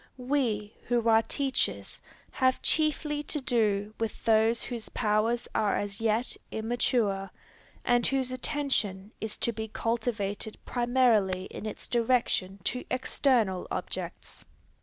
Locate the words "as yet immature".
5.77-7.29